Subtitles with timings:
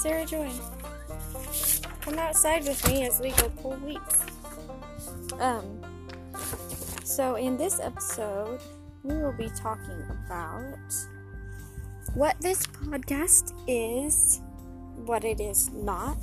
[0.00, 0.50] Sarah Joy.
[2.00, 4.24] Come outside with me as we go pull weeds.
[5.38, 5.78] Um,
[7.04, 8.60] so in this episode,
[9.02, 10.78] we will be talking about
[12.14, 14.40] what this podcast is,
[15.04, 16.16] what it is not,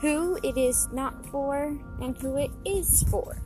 [0.00, 3.40] who it is not for, and who it is for.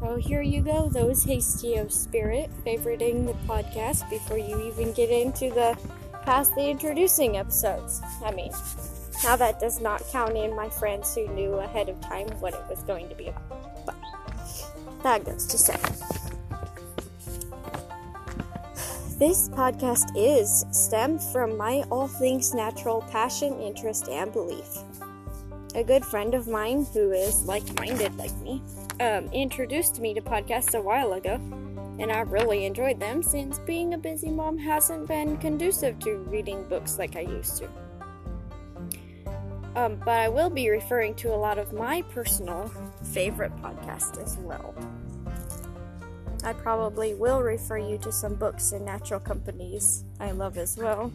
[0.00, 5.08] So here you go, those hasty of spirit, favoriting the podcast before you even get
[5.08, 5.78] into the
[6.24, 8.00] past the introducing episodes.
[8.24, 8.52] I mean,
[9.24, 12.64] now that does not count in my friends who knew ahead of time what it
[12.68, 13.86] was going to be about.
[13.86, 13.96] But
[15.02, 15.76] that goes to say.
[19.18, 24.78] This podcast is stemmed from my all things natural passion, interest, and belief.
[25.74, 28.62] A good friend of mine who is like minded like me
[29.00, 31.40] um, introduced me to podcasts a while ago,
[31.98, 36.64] and I really enjoyed them since being a busy mom hasn't been conducive to reading
[36.68, 37.68] books like I used to.
[39.74, 42.72] Um, but I will be referring to a lot of my personal
[43.12, 44.74] favorite podcasts as well.
[46.44, 51.12] I probably will refer you to some books and natural companies I love as well,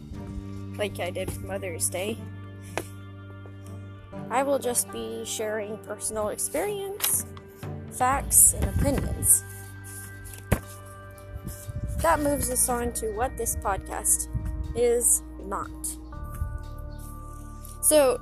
[0.76, 2.18] like I did for Mother's Day.
[4.30, 7.26] I will just be sharing personal experience,
[7.90, 9.44] facts, and opinions.
[12.04, 14.28] That moves us on to what this podcast
[14.76, 15.70] is not.
[17.80, 18.20] So,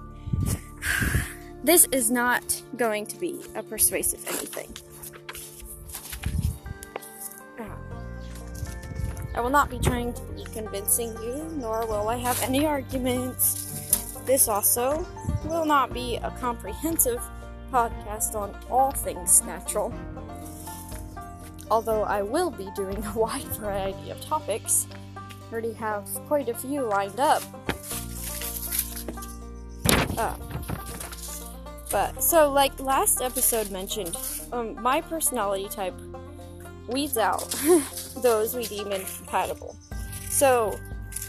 [1.64, 4.72] this is not going to be a persuasive anything.
[7.58, 7.76] Ah.
[9.34, 14.14] I will not be trying to be convincing you, nor will I have any arguments.
[14.26, 15.04] This also
[15.44, 17.20] will not be a comprehensive
[17.72, 19.92] podcast on all things natural.
[21.70, 24.86] Although I will be doing a wide variety of topics,
[25.52, 27.42] already have quite a few lined up.
[30.18, 30.36] Uh,
[31.90, 34.16] but so, like last episode mentioned,
[34.52, 35.94] um, my personality type
[36.88, 37.48] weeds out
[38.22, 39.76] those we deem incompatible.
[40.30, 40.78] So,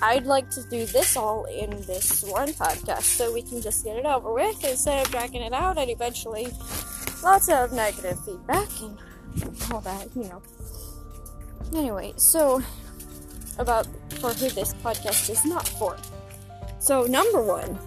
[0.01, 3.97] I'd like to do this all in this one podcast so we can just get
[3.97, 6.47] it over with instead of dragging it out and eventually
[7.23, 8.97] lots of negative feedback and
[9.71, 10.41] all that, you know.
[11.75, 12.61] Anyway, so
[13.57, 13.87] about
[14.19, 15.97] for who this podcast is not for.
[16.79, 17.77] So, number one,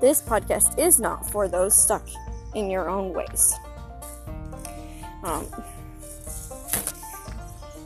[0.00, 2.06] this podcast is not for those stuck
[2.54, 3.54] in your own ways.
[5.22, 5.46] Um,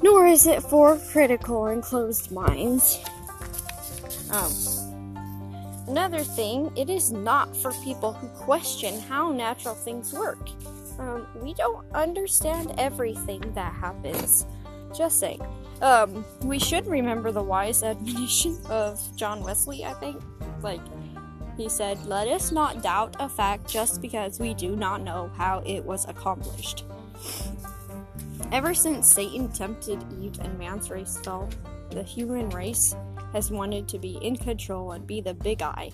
[0.02, 3.00] nor is it for critical and closed minds.
[4.30, 4.52] Um,
[5.88, 10.48] another thing, it is not for people who question how natural things work.
[10.98, 14.46] Um, we don't understand everything that happens.
[14.94, 15.42] Just saying.
[15.80, 20.22] Um, we should remember the wise admonition of John Wesley, I think.
[20.62, 20.80] Like,
[21.56, 25.62] he said, Let us not doubt a fact just because we do not know how
[25.66, 26.84] it was accomplished.
[28.50, 31.48] Ever since Satan tempted Eve and man's race fell,
[31.90, 32.94] the human race
[33.32, 35.90] has wanted to be in control and be the big I,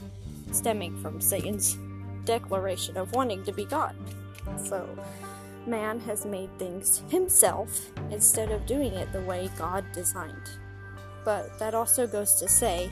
[0.50, 1.78] stemming from Satan's
[2.24, 3.94] declaration of wanting to be God.
[4.56, 4.88] So,
[5.66, 10.50] man has made things himself instead of doing it the way God designed.
[11.24, 12.90] But that also goes to say,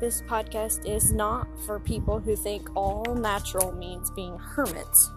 [0.00, 5.10] this podcast is not for people who think all natural means being hermits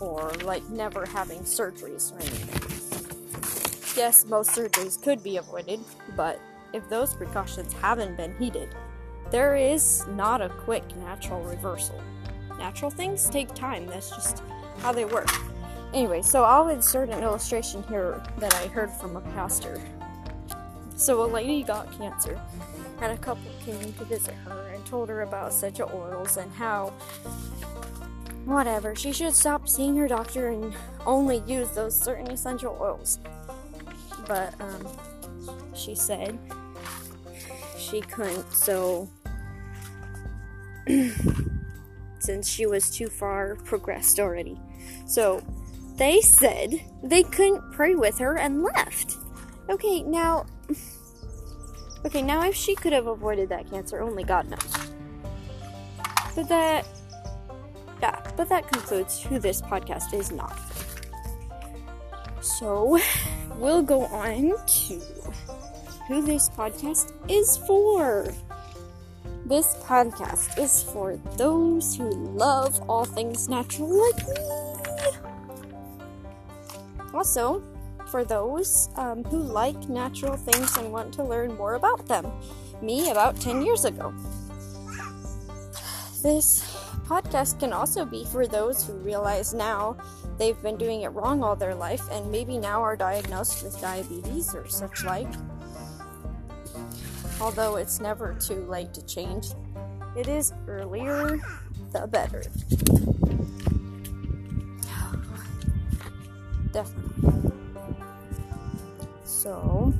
[0.00, 2.76] or like never having surgeries or anything.
[3.96, 5.80] Yes, most surgeries could be avoided,
[6.16, 6.40] but
[6.72, 8.74] if those precautions haven't been heeded,
[9.30, 12.00] there is not a quick natural reversal.
[12.58, 14.42] Natural things take time, that's just
[14.80, 15.28] how they work.
[15.92, 19.80] Anyway, so I'll insert an illustration here that I heard from a pastor.
[20.96, 22.40] So a lady got cancer,
[23.00, 26.92] and a couple came to visit her and told her about essential oils and how
[28.44, 30.72] whatever, she should stop seeing her doctor and
[31.04, 33.18] only use those certain essential oils
[34.26, 34.86] but um,
[35.74, 36.38] she said
[37.78, 39.08] she couldn't, so
[42.18, 44.60] since she was too far progressed already.
[45.06, 45.42] So
[45.96, 49.16] they said they couldn't pray with her and left.
[49.70, 50.46] Okay, now.
[52.04, 54.90] Okay, now if she could have avoided that cancer, only God knows.
[56.34, 56.86] But that.
[58.02, 60.58] Yeah, but that concludes who this podcast is not.
[62.42, 63.00] So,
[63.56, 65.00] we'll go on to
[66.06, 68.32] who this podcast is for.
[69.46, 74.75] This podcast is for those who love all things natural like me.
[77.14, 77.62] Also,
[78.06, 82.30] for those um, who like natural things and want to learn more about them.
[82.82, 84.12] Me about 10 years ago.
[86.22, 86.62] this
[87.06, 89.96] podcast can also be for those who realize now
[90.38, 94.54] they've been doing it wrong all their life and maybe now are diagnosed with diabetes
[94.54, 95.32] or such like.
[97.40, 99.48] Although it's never too late to change,
[100.16, 101.38] it is earlier
[101.92, 102.42] the better.
[106.76, 107.52] Definitely.
[109.24, 109.94] So,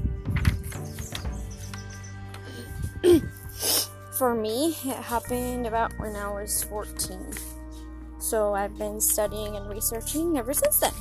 [4.18, 7.32] for me, it happened about when I was 14.
[8.18, 10.92] So I've been studying and researching ever since then.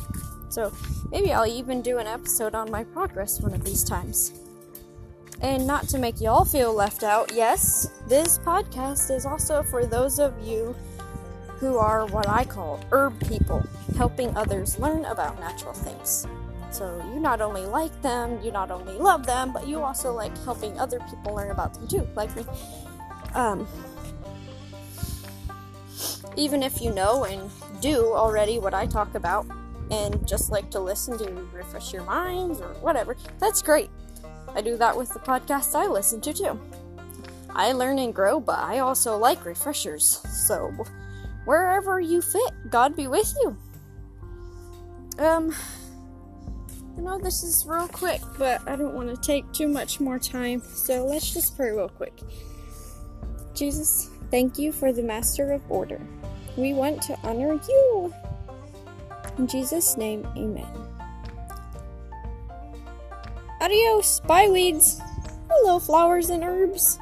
[0.48, 0.72] So
[1.12, 4.32] maybe I'll even do an episode on my progress one of these times.
[5.42, 10.20] And not to make y'all feel left out, yes, this podcast is also for those
[10.20, 10.74] of you
[11.60, 13.64] who are what I call herb people,
[13.98, 16.28] helping others learn about natural things.
[16.72, 20.38] So you not only like them, you not only love them, but you also like
[20.44, 22.44] helping other people learn about them too, like me.
[23.34, 23.68] Um,
[26.36, 27.50] even if you know and
[27.82, 29.46] do already what I talk about
[29.92, 33.90] and just like to listen to refresh your minds or whatever, that's great.
[34.54, 36.60] I do that with the podcasts I listen to too.
[37.50, 40.22] I learn and grow, but I also like refreshers.
[40.30, 40.74] So,
[41.46, 43.58] wherever you fit, God be with you.
[45.18, 45.56] Um,
[46.98, 50.20] I know this is real quick, but I don't want to take too much more
[50.20, 52.20] time, so let's just pray real quick.
[53.54, 56.02] Jesus, thank you for the Master of Order.
[56.58, 58.14] We want to honor you.
[59.38, 60.68] In Jesus' name, amen.
[63.62, 65.02] Adios, bye weeds.
[65.50, 67.00] Hello, flowers and herbs.